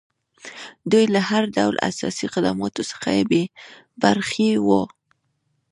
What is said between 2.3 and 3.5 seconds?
خدماتو څخه بې